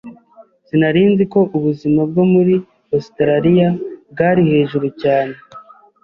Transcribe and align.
Sinari 0.65 1.01
nzi 1.11 1.23
ko 1.33 1.39
ubuzima 1.57 2.01
bwo 2.09 2.23
muri 2.33 2.53
Ositaraliya 2.97 3.69
bwari 4.11 4.41
hejuru 4.51 4.87
cyane. 5.01 5.35